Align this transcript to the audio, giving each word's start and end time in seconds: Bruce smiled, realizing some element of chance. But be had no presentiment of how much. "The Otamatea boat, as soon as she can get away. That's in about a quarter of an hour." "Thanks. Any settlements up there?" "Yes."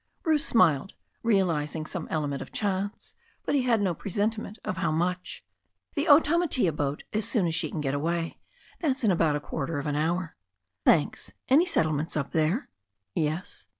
Bruce 0.23 0.43
smiled, 0.43 0.95
realizing 1.21 1.85
some 1.85 2.07
element 2.09 2.41
of 2.41 2.51
chance. 2.51 3.13
But 3.45 3.51
be 3.53 3.61
had 3.61 3.81
no 3.81 3.93
presentiment 3.93 4.57
of 4.65 4.77
how 4.77 4.91
much. 4.91 5.45
"The 5.93 6.05
Otamatea 6.07 6.75
boat, 6.75 7.03
as 7.13 7.25
soon 7.27 7.45
as 7.45 7.53
she 7.53 7.69
can 7.69 7.81
get 7.81 7.93
away. 7.93 8.39
That's 8.79 9.03
in 9.03 9.11
about 9.11 9.35
a 9.35 9.39
quarter 9.39 9.77
of 9.77 9.85
an 9.85 9.95
hour." 9.95 10.35
"Thanks. 10.85 11.33
Any 11.49 11.67
settlements 11.67 12.17
up 12.17 12.31
there?" 12.31 12.69
"Yes." 13.13 13.67